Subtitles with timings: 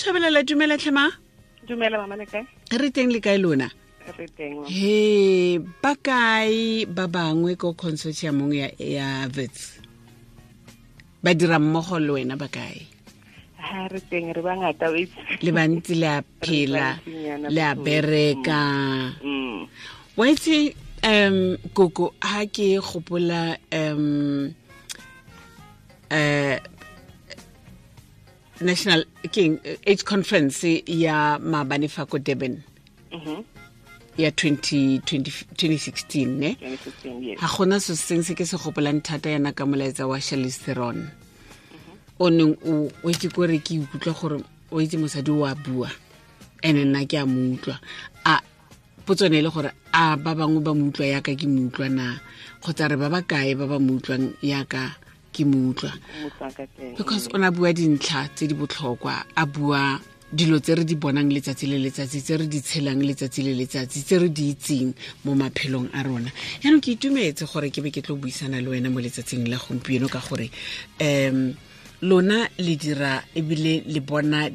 [0.00, 1.12] mme shabelela dumela tlhema
[1.68, 2.46] dumela mama le kae?
[2.72, 3.68] Re teng le kae lona
[4.18, 4.68] re teng mama.
[4.68, 9.80] he ba kae ba bangwe ko consortiumong ya, ya vets
[11.22, 12.86] ba dira mmogo le wena ba kae?
[13.58, 16.96] Ha re teng re bangata le bantsi le a phela
[17.50, 18.60] le a bereka.
[19.20, 19.68] Mm.
[20.16, 20.74] wa itse
[21.04, 24.48] um koko ha ke gopola um
[26.10, 26.56] uh,
[28.60, 32.62] national king age conference ya maabane fa ko durban.
[33.12, 33.44] Mhm.
[34.16, 36.56] ya 20, 20, 2016 ne?
[37.40, 41.08] Ga gona se seng se ke se gopolang thata yana ka molaetsa wa shalisteron
[42.20, 44.38] o neng o itse kore ke ikutlwa gore
[44.70, 45.88] o itse mosadi o a bua
[46.62, 47.80] ene nna ke a mo utlwa.
[48.24, 48.40] A
[49.06, 52.20] potsone e le gore a ba bangwe ba mo utlwa yaka ke mo utlwa na?
[52.60, 55.00] Kgotsa re ba ba kae ba ba mo utlwang yaka
[55.32, 55.92] ke mo utlwa.
[55.92, 59.24] A because o na bua dintlha tse di botlhokwa.
[59.36, 60.00] A bua
[60.32, 64.02] dilo tse re di bonang letsatsi le letsatsi tse re di tshelang letsatsi le letsatsi
[64.04, 66.30] tse re di itseng mo maphelong a rona.
[66.62, 70.06] Yaanong ke itumetse gore ke be ke tlo buisana le wena mo letsatsing la gompieno
[70.08, 70.50] ka gore
[71.00, 71.54] um
[72.02, 74.48] lona le dira ebile le bona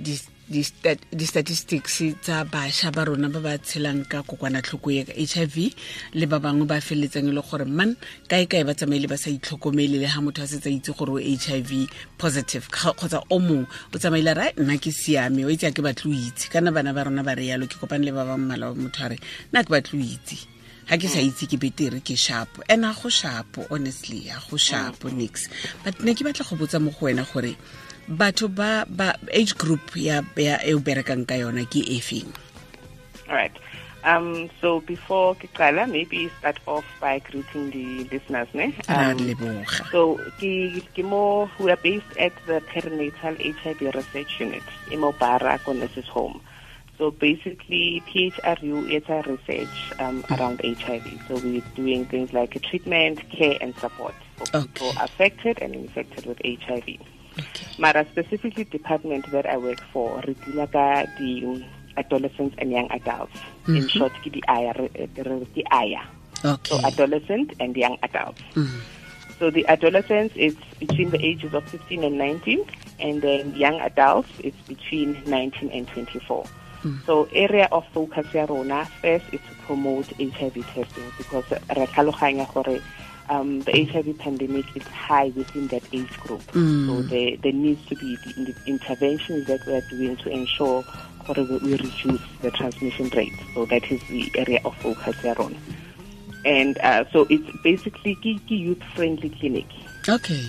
[0.50, 5.74] di-statistics tsa bašwa ba rona ba ba tshelang ka kokwanatlhoko ya h i v
[6.14, 7.98] le ba bangwe ba feleletsang e le gore man
[8.30, 11.50] kae-kae ba tsamaile ba sa itlhokomele le ga motho a setse itse gore o h
[11.50, 11.90] i v
[12.22, 12.70] positive.
[12.70, 16.14] Kgotsa o mongwe o tsamaile ra nna ke siame o itse a ke batle o
[16.14, 16.46] itse.
[16.54, 19.10] Kana bana ba rona ba re yalo ke kopane le ba ba mmala motho a
[19.10, 19.18] re
[19.50, 20.55] nna ke batle o itse
[20.86, 24.58] ga ke sa itse ke betere ke sharp and a go sharp honestly a go
[24.58, 25.50] sharp nix.
[25.84, 27.56] But ne ke batla go botsa mo go wena gore
[28.10, 32.30] batho ba ba age group ya ya e o berekang ka yona ke e feng
[33.26, 33.54] right
[34.06, 38.70] um so before ke qala maybe start off by greeting the listeners ne?
[38.88, 39.18] Um,
[39.90, 44.62] So, ke, ke mo, we are based at the perinatal HIV research unit
[44.92, 46.40] in Mobara, Nurses Home.
[46.98, 51.04] So basically, PHRU is a research um, around HIV.
[51.28, 54.62] So we're doing things like treatment, care, and support for Okay.
[54.68, 56.88] people affected and infected with HIV.
[57.38, 60.36] okay Mara specifically department that I work for, re
[60.72, 61.64] ka the
[61.98, 63.36] adolescents and young adults.
[63.68, 66.04] In short, ke di AYA, re- di AYA.
[66.70, 68.42] So adolescent and young adults.
[68.56, 68.80] Mhm.
[69.40, 72.64] So the adolescents, it's between the ages of 15 and 19,
[73.00, 76.46] and then young adults, it's between 19 and 24.
[77.06, 82.46] So area of focus ya rona first is to promote HIV testing because re tlhaloganya
[82.54, 82.82] gore
[83.30, 86.42] um, the HIV pandemic is high within that age group.
[86.54, 90.84] So there, there needs to be the, the interventions that we are doing to ensure
[91.26, 93.34] gore we we reduce the transmission rate.
[93.56, 95.58] So that is the area of focus ya rona.
[96.46, 99.66] And uh, so it's basically ki youth-friendly clinic.
[100.08, 100.46] okay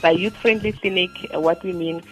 [0.00, 2.02] By youth-friendly clinic, uh, what we mean,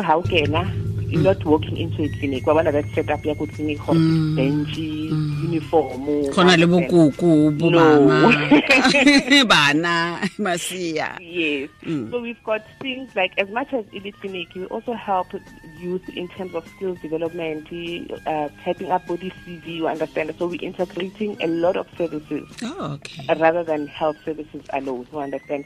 [0.00, 0.64] how kena,
[1.12, 2.46] you're not walking into a clinic.
[2.46, 3.94] Wa bona that setup ya ko clinic gore
[4.36, 6.06] bench, uniform.
[6.32, 11.70] go na le bokoko bo bana bana masia Yes.
[11.82, 15.28] So we've got things like as much as Elite Clinic, we also help
[15.78, 17.66] youth in terms of skills development,
[18.26, 20.34] uh, typing up body CV, you understand.
[20.38, 25.06] So we're integrating a lot of services oh okay rather than health services alone.
[25.12, 25.64] You understand?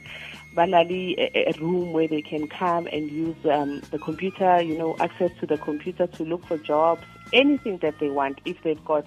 [0.57, 4.59] Banally, a, eh, eh, a room where they can come and use um, the computer,
[4.59, 8.41] you know, access to the computer to look for jobs, anything that they want.
[8.43, 9.05] If they've got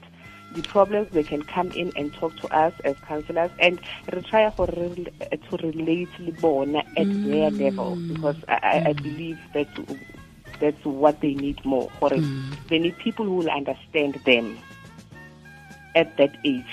[0.53, 3.81] the problems, they can come in and talk to us as counselors and
[4.13, 7.61] re try for eh, to relate le bona at their mm.
[7.61, 9.69] level because I, I, I believe that
[10.61, 11.91] that's what they need more.
[11.99, 12.69] Gore mm.
[12.69, 14.57] They need people who will understand them
[15.97, 16.65] at that age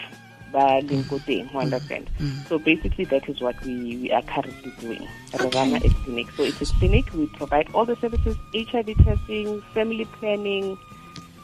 [0.52, 2.10] ba leng ko teng you understand
[2.48, 5.08] so basically that is what we, we are currently doing.
[5.38, 6.32] Re run a clinic.
[6.32, 7.06] So it's a clinic.
[7.14, 10.78] We provide all the services hiv testing family planning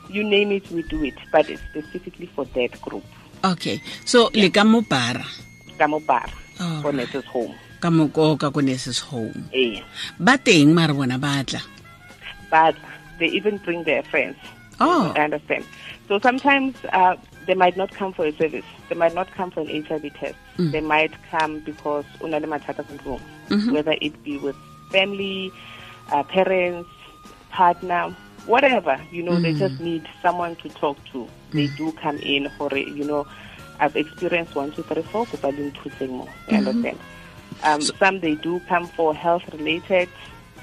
[0.09, 3.03] you name it we do it but it's specifically for that group.
[3.43, 3.81] Okay.
[4.05, 5.25] So le ka mo bara?
[5.77, 6.29] Ka mo bar
[6.59, 7.53] All for nurses home.
[7.79, 9.49] Ka moko ka ko nurses home.
[10.19, 11.59] Ba teng mare bona ba tla?
[12.49, 12.75] But
[13.19, 14.37] they even bring their friends.
[14.79, 15.13] Oh.
[15.15, 15.65] I understand.
[16.07, 18.65] So sometimes uh, they might not come for a service.
[18.89, 20.35] They might not come for an HIV test.
[20.57, 20.71] Mm.
[20.71, 24.55] They might come because unale ko ntlong, whether it be with
[24.89, 25.51] family,
[26.11, 26.89] uh, parents,
[27.49, 28.99] partner, whatever.
[29.11, 29.59] You know, they mm.
[29.59, 31.27] just need someone to talk to.
[31.51, 31.77] They mm.
[31.77, 33.27] do come in for a, you know,
[33.79, 35.25] I've experienced one, two, three, four.
[35.25, 36.25] kopa le nthuseng mo.
[36.47, 36.67] You mm-hmm.
[36.67, 36.99] understand?
[37.63, 40.09] Um, some they do come for health related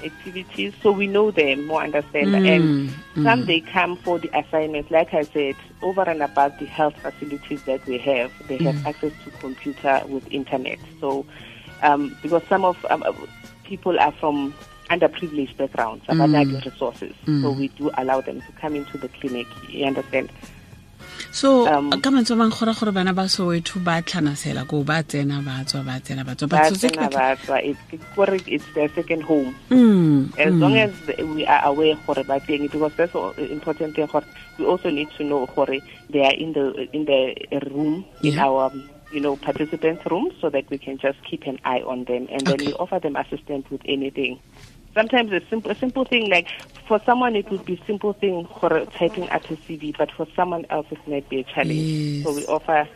[0.03, 2.35] activities, so we know them more understand.
[2.35, 2.91] And
[3.23, 4.91] some they come for the assignments.
[4.91, 9.13] Like I said, over and above the health facilities that we have, they have access
[9.25, 10.79] to computer with internet.
[10.99, 11.25] So
[11.81, 13.13] um, because some of um, uh,
[13.63, 14.53] people are from
[14.89, 16.65] underprivileged backgrounds, mm.
[16.65, 17.15] resources.
[17.25, 17.41] Mm.
[17.41, 19.47] So we do allow them to come into the clinic.
[19.69, 20.31] You understand?
[21.31, 25.39] So um, ka mantswe mang gora gore bana ba soweto ba tlhanasela ko ba tsena
[25.43, 26.51] ba tswa ba tsena ba tswa.
[28.47, 29.55] It's their second home.
[29.69, 30.59] Mm, as mm.
[30.59, 30.91] long as
[31.35, 34.23] we are aware gore ba teng because that's important thing gore
[34.57, 35.79] we also need to know gore
[36.09, 37.35] they are in the in the
[37.71, 38.71] room in our
[39.11, 42.47] you know participants room so that we can just keep an eye on them and
[42.47, 44.39] then we offer them assistance with anything
[44.93, 46.47] sometimes a simple, a simple thing like
[46.87, 50.65] for someone it would be simple thing for typing at a CV, but for someone
[50.69, 51.73] else it might be a challenge.
[51.73, 52.23] Yes.
[52.23, 52.87] So we offer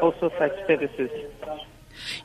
[0.00, 1.10] also such services.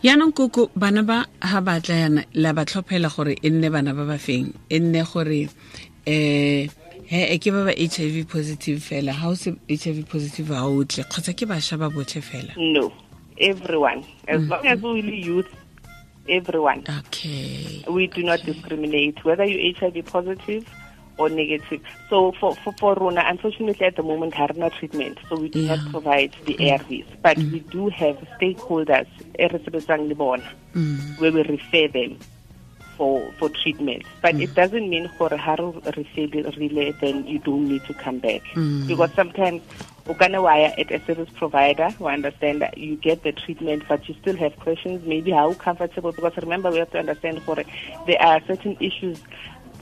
[0.03, 3.93] yaanong koko bana ba ha ba tla yana la ba tlhophela gore e nne bana
[3.93, 6.69] ba ba feng e nne gore um
[7.09, 10.03] he ke ba ba h i v positive fela ha o se h i v
[10.09, 12.89] positive ha o tle kgotsa ke bašwa ba botlhe fela no
[13.37, 14.49] everyone as mm -hmm.
[14.49, 15.58] long as we really youth
[16.27, 16.83] everyone.
[17.07, 17.83] Okay.
[17.87, 20.67] We do not discriminate whether you're HIV positive
[21.17, 21.81] or negative.
[22.09, 25.59] So for for, for Rona, unfortunately at the moment have no treatment, so we do
[25.59, 25.75] yeah.
[25.75, 26.79] not provide the mm.
[26.79, 27.05] ARVs.
[27.21, 27.51] But mm.
[27.51, 29.07] we do have stakeholders,
[30.73, 31.19] mm.
[31.19, 32.17] where we refer them
[32.97, 34.03] for for treatment.
[34.21, 34.43] But mm.
[34.43, 36.27] it doesn't mean for Haru refer
[36.57, 38.41] relay then you don't need to come back.
[38.55, 38.87] Mm.
[38.87, 39.61] Because sometimes
[40.09, 44.15] Ukana wire at a service provider we understand that you get the treatment but you
[44.19, 45.05] still have questions.
[45.05, 47.55] Maybe how comfortable because remember we have to understand for
[48.07, 49.21] there are certain issues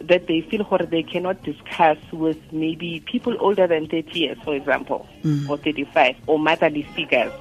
[0.02, 4.56] that they feel or they cannot discuss with maybe people older than 30 years, for
[4.56, 5.50] example, mm.
[5.50, 7.34] or 35, or motherly figures.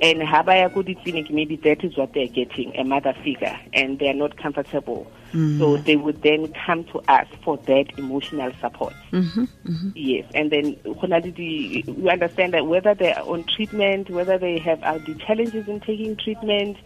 [0.00, 4.36] And Habaya clinic, maybe that is what they're getting, a mother figure, and they're not
[4.36, 5.10] comfortable.
[5.32, 5.58] Mm.
[5.58, 8.94] So they would then come to us for that emotional support.
[9.12, 9.88] Mm-hmm, mm-hmm.
[9.94, 15.68] Yes, and then we understand that whether they're on treatment, whether they have the challenges
[15.68, 16.78] in taking treatment,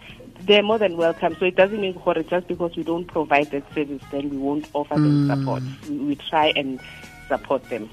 [0.46, 1.36] they're more than welcome.
[1.38, 1.94] So it doesn't mean
[2.28, 5.36] just because we don't provide that service, then we won't offer them mm.
[5.38, 5.62] support.
[5.88, 6.80] We, we try and
[7.28, 7.88] support them.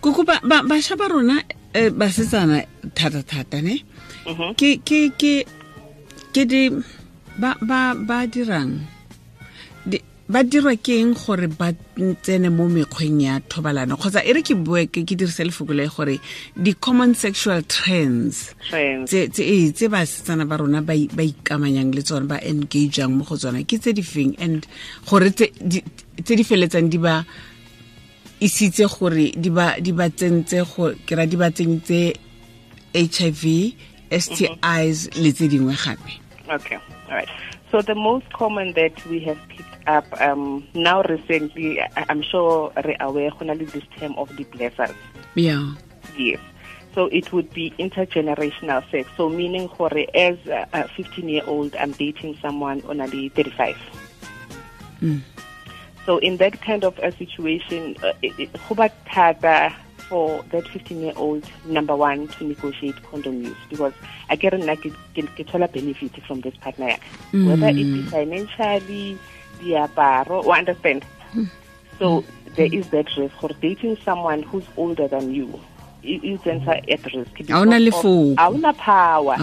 [0.00, 1.42] kuku bašwa ba rona
[1.74, 2.62] eh, basetsana
[2.94, 3.82] thata-thata ne
[4.28, 4.54] mm-hmm.
[4.54, 6.62] ke di
[7.40, 8.86] ba dirang
[10.28, 11.70] ba dirwa ke eng gore ba
[12.22, 13.94] tsene mo mekgweng ya thobalano?
[13.94, 16.18] Kgotsa e re ke bue ke dirise lefoko le gore
[16.58, 18.50] di-common sexual trends
[19.06, 23.94] tse basetsana ba rona ba ikamanyang le tsone ba engageang mo go tsona ke tse
[23.94, 24.34] di feng?
[24.42, 24.66] And
[25.06, 27.22] gore tse di feletsang di ba
[28.42, 29.50] isitse gore di
[29.94, 30.66] ba tsentse
[31.06, 32.18] ke ra di ba tsenyitse
[32.96, 33.42] HIV
[34.10, 36.18] STIs le tse dingwe gape.
[36.50, 37.30] Okay all right.
[37.70, 42.96] So the most common that we have picked up um, now recently, I'm sure re
[43.00, 43.30] aware
[43.70, 44.94] this term of the blessers.
[45.34, 45.74] Yeah.
[46.16, 46.40] Yes.
[46.94, 49.08] So it would be intergenerational sex.
[49.16, 50.38] So meaning for as
[50.72, 53.76] a 15 year old, I'm dating someone on a 35.
[55.02, 55.20] Mm.
[56.06, 58.56] So in that kind of a situation, uh, it,
[60.08, 63.92] for that 15 year old, number one, to negotiate condom use because
[64.30, 66.96] I get a benefit from this partner.
[67.32, 67.48] Mm.
[67.48, 69.18] Whether it be financially,
[69.60, 71.04] diaparo o understand?
[71.34, 71.48] Mm.
[71.98, 72.54] so mm.
[72.56, 75.60] there is that risk for dating someone who's older than you.
[76.02, 77.34] You tsentsa at risk.
[77.46, 79.36] Ga ona lefoko ga ona power.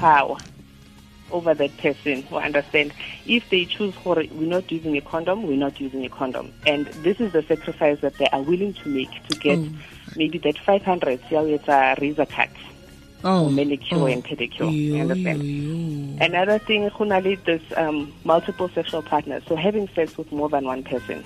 [0.00, 0.36] Power.
[1.30, 2.92] over that person who understand?
[3.26, 6.52] If they choose for we're not using a condom we're not using a condom.
[6.66, 9.68] And this is the sacrifice that they are willing to make to get oh.
[10.16, 12.50] maybe that 500 yeah it's a razor cut
[13.24, 14.72] oh, manicure oh, and pedicure.
[14.72, 15.42] You, you understand?
[15.42, 16.18] You, you.
[16.20, 19.42] Another thing, Hunali, there's um, multiple sexual partners.
[19.46, 21.24] So having sex with more than one person.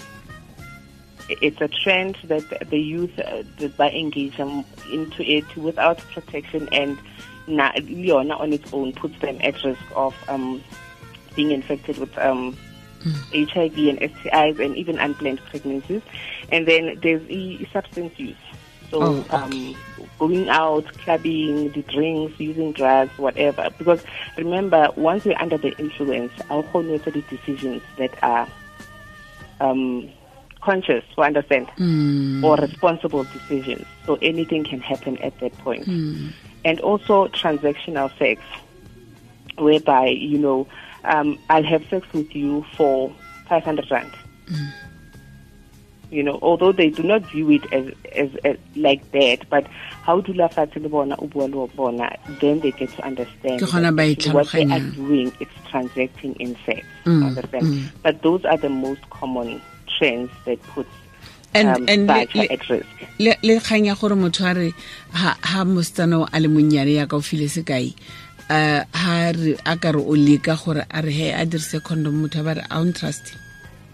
[1.30, 3.42] It's a trend that the youth uh,
[3.76, 6.98] by engaging into it without protection and
[7.46, 10.62] na, Leona on its own puts them at risk of um,
[11.34, 12.56] being infected with um,
[13.00, 13.48] mm.
[13.50, 16.02] HIV and STIs and even unplanned pregnancies.
[16.50, 18.36] And then there's e substance use.
[18.90, 19.36] So oh, okay.
[19.36, 19.76] um,
[20.18, 23.68] going out, clubbing, the drinks, using drugs, whatever.
[23.76, 24.02] Because
[24.36, 28.48] remember, once we're under the influence, our whole the decisions that are
[29.60, 30.08] um,
[30.60, 32.42] conscious, to understand, mm.
[32.42, 33.86] or responsible decisions.
[34.06, 35.86] So anything can happen at that point.
[35.86, 36.32] Mm.
[36.64, 38.40] And also transactional sex,
[39.56, 40.66] whereby, you know,
[41.04, 43.14] um, I'll have sex with you for
[43.48, 44.12] 500 rand.
[44.46, 44.72] Mm
[46.10, 49.66] you know although they do not view it as as, as like that but
[50.02, 52.10] how do la fatshe le bona o bua le bona
[52.40, 53.60] then they get to understand
[54.32, 57.84] what they are doing it's transacting in sex mm, understand mm.
[58.02, 59.60] but those are the most common
[59.98, 60.90] trends that puts
[61.54, 62.84] and um, and le,
[63.18, 64.72] le le kgang ya gore motho a re
[65.12, 67.94] ha ha mostano a le monnyane ya ka o file sekai
[68.50, 72.22] uh ha re a ka re o leka gore a re he a dirise condom
[72.22, 73.36] motho ba re a on trust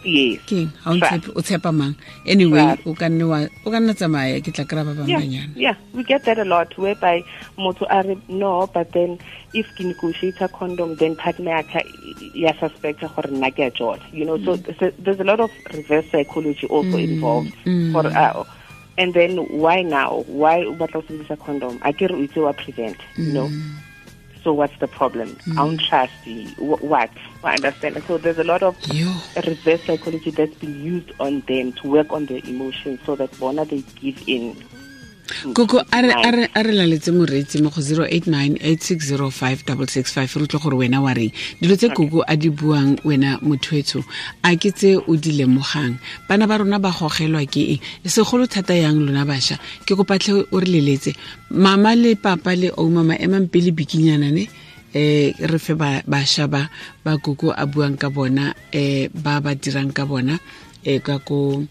[0.05, 0.41] yes.
[0.47, 1.95] Keng ga o ntshepe o tshepa mang?
[2.27, 5.21] Anyway o ka nne wa o ka nna tsamaya ke tla kry-a ba bang yeah,
[5.21, 7.25] banyana yeah, we get that a lot whereby
[7.59, 9.19] motho a re no but then
[9.53, 11.83] if ke negotiator condom then partner yaka
[12.35, 14.39] ya suspecta gore nna ke a jota you know?
[14.45, 14.79] So, mm.
[14.79, 17.93] so there's a lot of reverse psychology also mm, involved mm.
[17.93, 18.45] for uh,
[18.97, 20.23] and then why now?
[20.27, 21.81] Why o batla go sebedisa condom?
[21.83, 23.51] A ke re o itse wa prevent you know
[24.45, 25.37] so what's the problem?
[25.53, 25.89] I don't mm.
[25.89, 26.49] trust you.
[26.59, 27.11] What?
[27.43, 28.03] I understand.
[28.07, 29.11] So there's a lot of yo.
[29.37, 33.65] reverse psychology that's been used on them to work on their emotions so that bona
[33.65, 34.55] they give in
[35.55, 41.33] koko a re- laletse moreetsi mo go 0898605665 re utlwe gore wena wa reng?
[41.61, 44.05] Dilo tse koko a di buang wena mothoetso
[44.45, 45.97] a ke tse o di lemogang.
[46.29, 47.81] Bana ba rona ba gogelwa ke eng?
[48.05, 51.15] Segolo thata yang lona bašwa ke kopatlhe o re leletse.
[51.51, 54.49] Mama le papa le oumama emang pele bikinyana ne?
[54.95, 56.69] Eh re fe ba- bašwa ba
[57.05, 60.39] ba koko a buang ka bona eh ba ba dirang ka bona
[60.85, 61.65] eh ka ko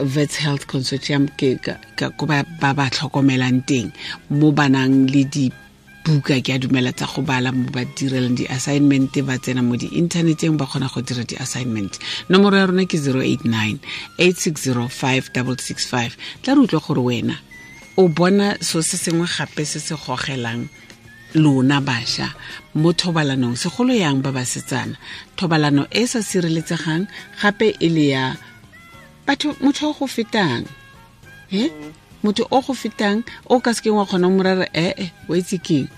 [0.00, 1.58] vets health consortium ke
[1.98, 3.90] ko ba ba tlhokomelang teng
[4.30, 9.38] mo banang le dibuka ke a dumela tsa go bala mo ba direlang di-assignment ba
[9.38, 11.98] tsena mo di-interneteng ba kgona go dira di-assignment.
[12.30, 13.82] Nomoro ya rona ke 089
[14.22, 17.34] 8605665 tla re utlwe gore wena
[17.98, 20.68] o bona so se sengwe gape se se gogelang
[21.34, 22.30] lona bašwa
[22.78, 23.58] mo thobalanong.
[23.58, 24.94] Segolo yang ba basetsana?
[25.36, 27.06] Thobalano e e sa sireletsegang
[27.42, 28.38] gape e le ya
[29.28, 30.64] batho motho o go fetang
[31.52, 31.68] e
[32.24, 35.88] motho o go fetang o ka sekeng wa kgona mo rara ee o etse keng?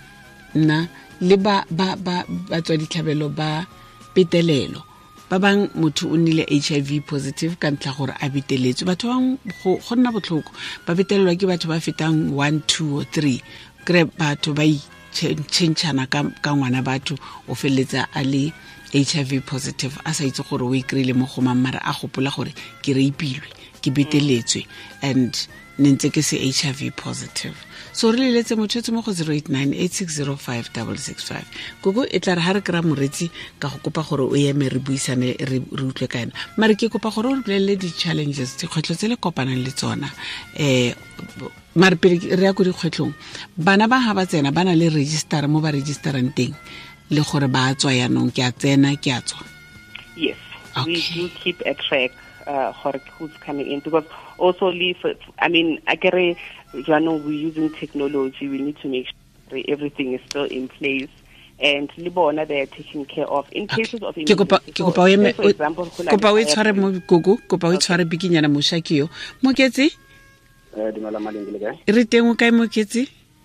[0.55, 0.89] Nna
[1.23, 3.67] le ba ba ba batswa ditlhabelo ba
[4.15, 4.83] petelelo.
[5.31, 8.83] Ba bang motho o nnile hiv positive ka ntlha gore a beteletswe.
[8.91, 9.23] Batho ba
[9.63, 10.51] go nna botlhoko.
[10.87, 13.39] Ba betelelwa ke batho ba fetang one two or three.
[13.87, 14.67] Kry batho ba
[15.13, 18.53] itšhentšhana ka ngwana batho o feleletsa a le
[18.93, 22.31] hiv positive a sa itse gore o e kry-ile mo go mang mara a gopola
[22.31, 22.53] gore
[22.83, 23.49] ke reipilwe
[23.83, 24.67] ke beteletswe
[25.03, 25.47] and
[25.79, 27.55] ne ntse ke se hiv positive.
[27.93, 31.45] So re leletse motshetse mo go 0898605665
[31.83, 34.79] koko e tla re ga re kry-a moretsi ka go kopa gore o eme re
[34.79, 39.09] buisane re utlwe ka ena mare ke kopa gore o re bolelele di-challenges dikgwetlho tse
[39.09, 40.11] le kopanang le tsona
[40.59, 40.95] um
[41.75, 43.15] mare pele re ya ko dikgwetlhong
[43.57, 46.55] bana ba ga ba tsena ba na le registera mo ba registerang teng
[47.11, 49.51] le gore ba tswa yanong ke a tsena ke a tswa
[50.21, 50.37] Yes,
[50.85, 52.13] we do keep a track
[52.47, 52.73] uh,
[53.17, 54.05] who's coming in because
[54.39, 54.99] also leave.
[55.39, 56.37] I mean, it.
[56.73, 58.49] Jano, we're using technology.
[58.49, 59.07] We need to make
[59.49, 61.09] sure everything is still in place.
[61.59, 64.61] And Libona, they are taken care of in cases of ke kopa
[65.03, 68.49] o le e tshware mo gogo kopa o e tshware bikinyana
[68.89, 69.09] yo
[69.43, 69.91] moketse
[70.77, 71.77] eh dumela maleng le kae?
[71.87, 73.03] Re teng o kae moketse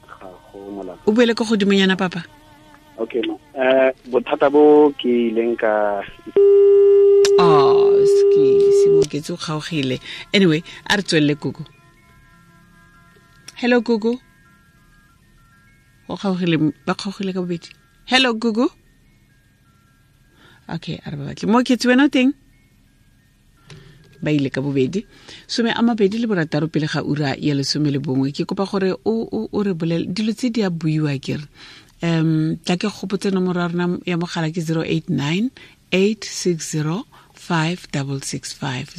[0.08, 2.24] ga go mola o buele ko godimonyana papa.
[2.98, 6.03] Okay no eh bothata bo ke ileng ka
[7.39, 8.46] oh ski
[8.79, 9.98] se moketse o kgaogile.
[10.34, 11.63] Anyway a re tswelle koko.
[13.55, 14.20] Hello koko.
[16.10, 17.70] O kgaogile ba kgaogile ka bobedi.
[18.05, 18.70] Hello koko.
[20.70, 21.50] Okay a re ba batle.
[21.50, 22.34] Moketse wena o teng
[24.22, 25.05] ba ile ka bobedi.
[25.48, 28.93] Some a mabedi le borataro pele ga ura ya lesome le bongwe ke kopa gore
[29.05, 31.45] o, re bolele dilo tse di a buiwa kere.
[32.03, 35.50] Um tla ke gopotse nomoro ya rona ya mogala ke 089
[35.91, 37.03] 860
[37.36, 38.95] 5665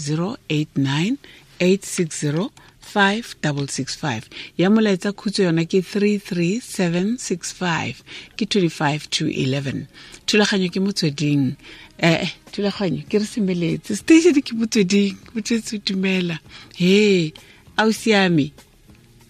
[0.49, 1.17] 089
[1.61, 2.51] 860
[2.95, 4.23] 5665
[4.59, 7.95] ya molaetsa khutso yona ke 33765
[8.37, 9.87] ke 25 to 11
[10.27, 11.55] thulaganyo ke motsweding.
[11.99, 13.97] Eh thulaganyo ke re semeletse.
[13.97, 15.17] Station ke motsweding.
[15.35, 16.39] Botswetse dumela.
[16.77, 17.33] He
[17.79, 18.53] a o siame.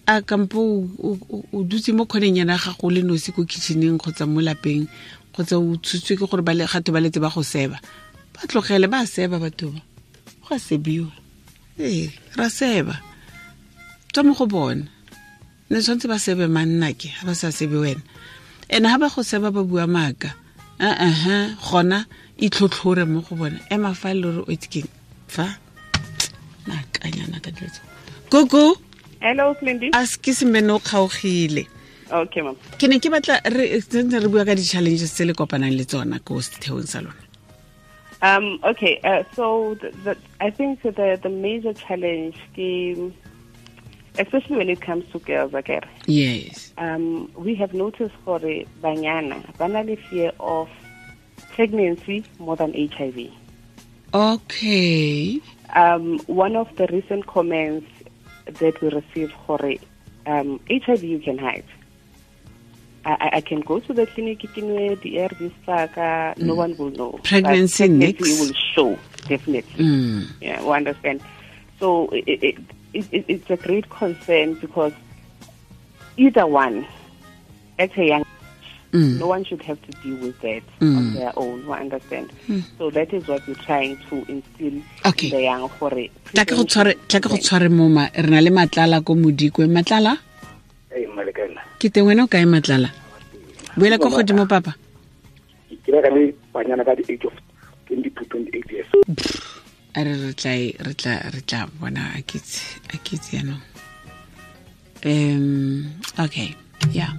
[0.07, 3.43] A kampo o- o o- o dutse mo kgoneng yana ga gago le nosi ko
[3.43, 4.87] kitcheneng kgotsa mo lapeng
[5.33, 7.79] kgotsa o tshutswe ke gore gatho ba letse ba go seba.
[8.33, 9.81] Ba tlogele ba seba batho ba.
[10.47, 11.11] Go a sebiwa.
[11.79, 12.99] Ee ra seba
[14.13, 14.85] tswa mo go bona.
[15.69, 18.01] Ne tshwanetse ba sebe mannake ga ba sa sebe wena.
[18.69, 20.33] And ga ba go seba ba bua maaka.
[20.79, 22.05] Uh gona
[22.37, 23.59] itlhotlhore mo go bona.
[23.71, 24.87] Ema fa le re o
[25.27, 25.57] fa?
[26.67, 27.81] Nakanyana ka dilo tse
[28.29, 28.75] koko
[29.19, 29.89] Hello, Slindy.
[29.93, 31.65] a ke semene o kgaogile.
[32.11, 32.41] Okay,
[32.79, 36.19] ke ne ke batla re tsentse re bua ka di-challenges tse le kopanang le tsona
[36.23, 37.23] ko setheong sa lona.
[38.21, 43.11] Um, okay, uh, so the, the, I think the the major challenge, is,
[44.19, 49.41] especially when it comes to girls, okay, yes um, we have noticed for the banyana,
[49.57, 50.69] banally fear of
[51.53, 53.31] pregnancy more than HIV.
[54.13, 55.41] okay
[55.75, 57.87] Um, one of the recent comments
[58.45, 59.59] that we received for
[60.25, 61.65] um, HIV you can hide.
[63.05, 67.87] I, I- can go to the clinic the ARVs tsaka no one will know Pregnancy
[67.87, 68.39] pregnancy next.
[68.41, 70.27] will show definitely Mm.
[70.41, 71.21] yeah we understand
[71.79, 72.55] so it, it,
[72.99, 74.93] it, it, it's a great concern because
[76.17, 76.85] either one
[77.79, 78.23] at a young
[78.93, 79.19] Mm.
[79.19, 80.95] no one should have to deal with that Mm.
[80.97, 82.31] on their own we understand
[82.77, 84.75] so that is what we're trying to instill
[85.09, 85.27] Okay.
[85.27, 85.89] in the young for
[86.31, 89.11] tla ke go tshware tla ke go tshware mo ma re na le matlala ko
[89.23, 90.15] modikwe matlala
[90.89, 91.59] Hey, malekela.
[91.83, 92.89] ke teng wena o kae matlala
[93.75, 94.71] boela ko godimo papa
[95.67, 97.35] Ke kira ka le banyana ka the age of
[97.91, 98.87] 22, 28 years.
[99.97, 102.61] A re re tla e- re tla re tla bona a kitse
[102.93, 103.63] a kitse yaanong
[105.09, 105.85] um
[106.25, 106.49] okay
[106.93, 107.13] yeah.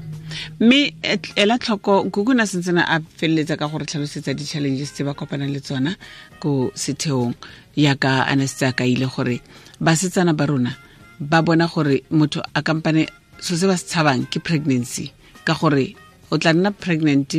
[0.61, 0.94] Mme
[1.37, 5.97] ela tlhoko guguna sentsena a feleletsa ka gore tlhalosetsa di-challenges tse ba kopana le tsona
[6.40, 7.35] ko setheong
[7.76, 9.40] yaka a ne setse a kaile gore
[9.80, 10.73] basetsana ba rona
[11.20, 13.08] ba bona gore motho a kampane
[13.40, 15.12] so se ba se tshabang ke pregnancy.
[15.44, 15.94] Ka gore
[16.30, 17.30] o tla nna pregnant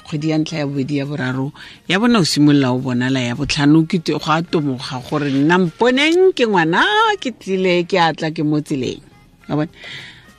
[0.00, 1.52] kgwedi ya ntlha ya bobedi ya boraro
[1.88, 6.46] ya bona o simolola o bonala ya botlhano go a tomoga gore nna mponeng ke
[6.46, 6.80] ngwana
[7.20, 9.02] ke tlile ke atla ke mo tseleng.
[9.48, 9.68] A bone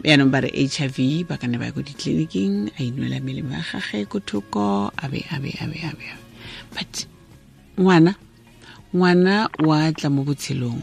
[0.04, 3.22] yaanong ba re h i v ba ka ne ba ya ko ditleliniking a inwela
[3.24, 6.08] melemo ya gage ko thoko a be a be a be a be
[6.74, 7.08] but
[7.80, 8.16] ngwana
[8.94, 10.82] ngwana wa tla mo botshelong.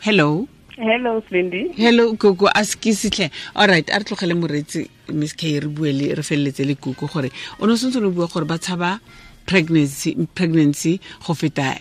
[0.00, 0.46] Hello?
[0.76, 1.72] Hello Cindy.
[1.74, 6.14] Hello koko a sekesetlhe all right a re tlogele moretsi miss k re bue le
[6.14, 9.00] re feleletse le kuko gore o ne o sentse o bua gore ba tshaba
[9.46, 11.78] pregnancy pregnancy go feta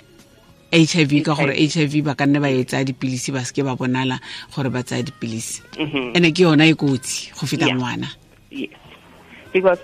[0.71, 3.43] h i v ka gore h i v ba ka nne ba etsa dipilisi ba
[3.43, 4.19] seke ba bonala
[4.55, 6.15] gore ba tsaya dipilisi Mhm.
[6.15, 8.07] ene ke yona e kotsi go feta ngwana
[9.53, 9.79] because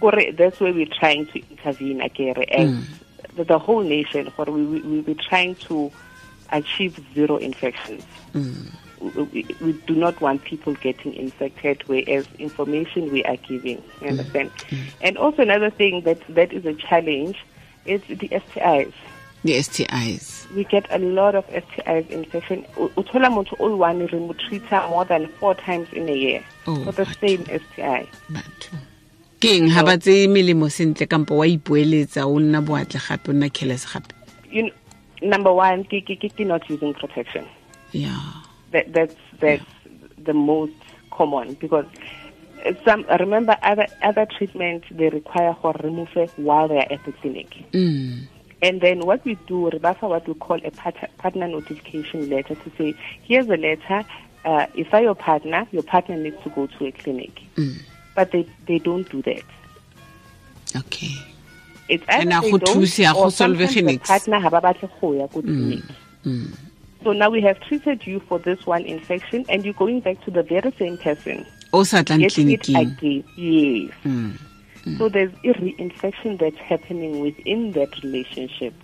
[0.00, 2.84] kore- that's where we're trying to intervene akere and
[3.36, 3.46] mm.
[3.46, 4.30] the whole nation.
[4.36, 5.90] Kore we we we we're trying to
[6.50, 8.02] achieve zero infections.
[8.34, 8.42] We,
[9.00, 13.82] we, we do not want people getting infected, whereas information we are giving.
[14.00, 14.50] You understand?
[14.52, 14.82] Mm-hmm.
[15.02, 17.36] And also another thing that that is a challenge
[17.84, 18.92] is the STIs.
[19.44, 22.64] the stis We get a lot of STIs infection.
[22.78, 24.34] U- uthola motho o one re mo
[24.88, 28.08] more than four times in a year Oh, for the same STI.
[28.32, 28.76] batho
[29.40, 33.32] ke eng ga ba tseye melemo sentle kampo wa ipoeletsa o nna boatle gape o
[33.32, 34.72] nna careless gape
[35.22, 36.00] number one, ki
[36.40, 37.44] not using protection.
[37.92, 38.45] yeah
[38.76, 39.64] That, that's that's
[40.18, 40.74] the most
[41.10, 41.86] common because
[42.84, 47.48] some remember other other treatments they require for removal while they are at the clinic.
[47.72, 48.26] mm.
[48.62, 52.94] And then what we do, Rebasa, what we call a partner notification letter to say,
[53.22, 54.04] here's a letter.
[54.44, 57.32] Uh, if I your partner, your partner needs to go to a clinic.
[57.56, 57.80] Mm.
[58.14, 59.42] But they, they don't do that.
[60.76, 61.16] okay
[61.88, 64.60] It's either And a they don't, thusa ya go or sometimes the partner ha ba
[64.60, 65.84] batle go ya ko clinic.
[66.24, 66.65] mm.
[67.06, 70.30] So now we have treated you for this one infection, and you're going back to
[70.32, 71.46] the very same person.
[71.72, 73.24] o sa tlang Getting it tleliniking again.
[73.38, 73.94] Yes.
[74.02, 74.34] Mm.
[74.98, 78.74] So there's a reinfection that's happening within that relationship.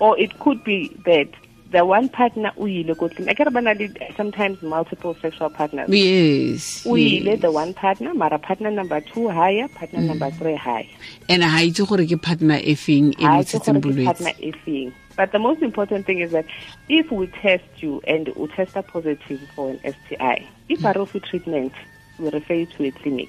[0.00, 1.28] Or it could be that
[1.70, 3.36] the one partner o ile ko clinic.
[3.36, 5.92] Akere ba na le sometimes multiple sexual partners.
[5.92, 7.40] yes yes.
[7.44, 10.88] the one partner, mara partner number two higher, partner number three high.
[11.28, 14.08] and ga itse gore ke partner e feng e Ha mo itse tshetseng gore ke
[14.08, 14.88] partner e feng.
[15.20, 16.46] But the most important thing is that
[16.88, 21.74] if we test you and we test a positive for an STI, if ROFI treatment,
[22.18, 23.28] we refer you to a clinic.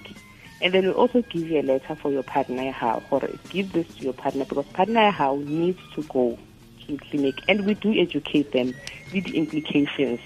[0.62, 3.94] And then we also give you a letter for your partner how or give this
[3.98, 6.40] to your partner because partner how needs to go
[6.88, 8.74] to a clinic and we do educate them
[9.14, 10.22] with the implications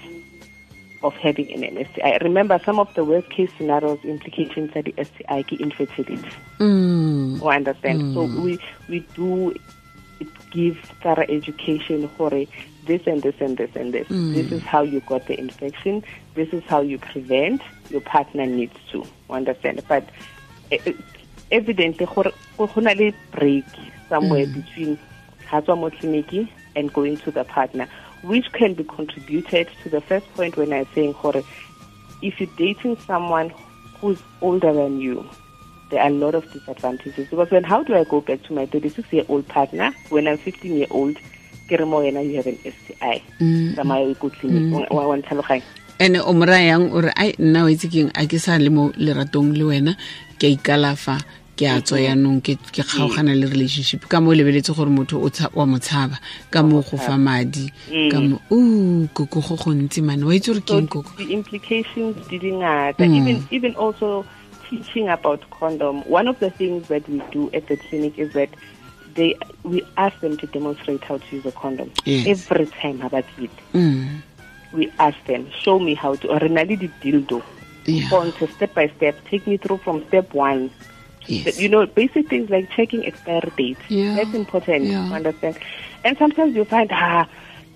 [1.02, 2.18] of having an STI.
[2.22, 7.42] Remember some of the worst case scenarios implications are the STI ki infertility Mm.
[7.42, 9.52] o understand so we we do
[10.50, 14.06] give thorough education for this and this and this and this.
[14.08, 14.34] Mm.
[14.34, 16.04] This is how you got the infection.
[16.34, 17.62] This is how you prevent.
[17.90, 19.82] Your partner needs to understand.
[19.88, 20.08] But
[21.50, 22.32] evidently go
[22.76, 23.64] na le break
[24.08, 24.54] somewhere mm.
[24.54, 24.98] between
[25.46, 27.88] ha tswa mo clinic and going to the partner
[28.22, 31.42] which can be contributed to the first point when i'm saying gore
[32.22, 33.52] if you're dating someone
[34.00, 35.24] who's older than you
[35.90, 37.28] there are a lot of disadvantages.
[37.28, 39.92] Because when how do I go back to my 36 year old partner?
[40.10, 41.16] When I'm 15 year old?
[41.68, 43.22] Ke re mo wena, you have an STI.
[43.40, 44.90] Tsamaya o ko clinic.
[44.90, 45.62] Wa- wa ntlhaloganya?
[45.98, 48.10] and o mo yang o re ai nna o itse keng?
[48.14, 49.96] A ke sa le mo leratong le wena.
[50.38, 51.18] Ke a ikalafa
[51.56, 54.06] ke a tswa yaanong ke kgaogana le relationship.
[54.08, 55.18] Ka mo o lebeletse gore motho
[55.54, 56.20] wa mo tshaba.
[56.50, 57.72] Ka mo go fa madi.
[58.12, 61.16] Ka mo o koko go gontsi mane wa itse gore keng koko?
[61.16, 63.00] the implications di ngata.
[63.02, 64.24] Even even also
[64.68, 66.02] teaching about condom.
[66.08, 68.50] One of the things that we do at the clinic is that
[69.14, 72.26] they we ask them to demonstrate how to use a condom Yes.
[72.50, 73.00] every time.
[73.02, 73.50] About it?
[73.72, 74.20] Mm.
[74.72, 76.28] We ask them, show me how to.
[76.28, 76.48] Or di
[77.02, 77.42] dildo.
[77.86, 78.06] Yeah.
[78.08, 80.72] sponsor step by step take me through from step one
[81.28, 83.78] yes you know, basic things like checking expiry date.
[83.88, 84.16] Yeah.
[84.16, 85.08] That's important Yeah.
[85.08, 85.56] to understand.
[86.04, 87.26] And sometimes you find, ah,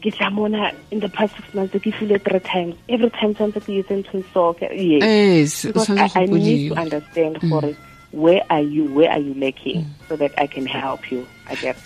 [0.02, 2.74] ke tla mona in the past six months, ke feel it three times.
[2.88, 5.02] Every time something is into so yes.
[5.02, 7.76] yes Because I, I need to understand for it,
[8.12, 11.26] where are you, where are you lacking, so that I can help you.
[11.46, 11.78] I guess.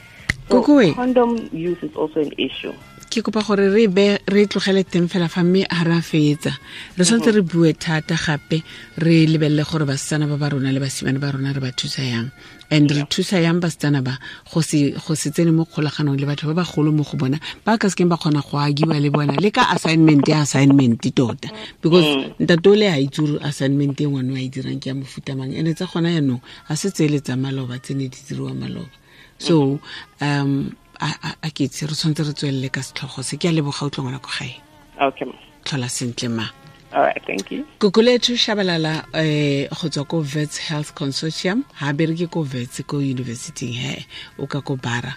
[0.48, 0.62] So
[0.94, 2.74] condom use is also an issue.
[3.14, 6.50] Ke kopa gore re be re tlogele teng fela fa mme a re a fetsa.
[6.98, 8.62] Re tshwanetse re bue thata gape
[8.98, 12.30] re lebelele gore basetsana ba ba rona le basimane ba rona re ba thusa yang.
[12.70, 14.18] And re thusa yang basetsana ba
[14.50, 18.10] go se tsene mo kgolaganong le batho ba bagolo mo go bona ba ka sekeng
[18.10, 21.48] ba kgona go agiwa le bona le ka assignment ya assignment tota.
[21.80, 24.94] Because ntate o le a itse gore assignment e ngwane wa e dirang ke ya
[24.94, 28.90] mofutamang and-e tsa gona yaanong a se tsele tsa maloba tsene di diriwa maloba.
[29.38, 29.78] So
[30.20, 33.52] um a a- a ke itse re tshwanetse re tswelele ka setlhogo se ke a
[33.52, 34.54] leboga o ngwana ko gae
[35.00, 35.26] Okay.
[35.64, 36.46] tlhola sentle ma
[36.94, 37.18] All right.
[37.26, 37.66] Thank you.
[37.82, 43.74] kokoletho shabalala um go tswa ko vets health consortium ga bereke ko vets ko universityng
[43.74, 44.06] he
[44.38, 45.16] o ka ko bara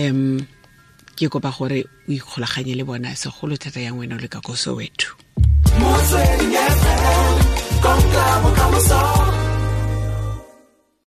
[0.00, 0.40] um
[1.16, 4.56] ke kopa gore o ikgolaganye le bona segolo thata yang wena o le ka ko
[4.56, 5.12] soweto
[5.76, 7.36] Motswedi FM,
[7.84, 9.00] konka bokamoso